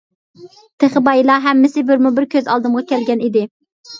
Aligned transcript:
تېخى 0.83 1.01
بايىلا 1.07 1.35
ھەممىسى 1.43 1.83
بىرمۇ 1.89 2.13
بىر 2.17 2.27
كۆز 2.31 2.49
ئالدىغا 2.53 2.83
كەلگەن 2.93 3.21
ئىدى. 3.29 3.45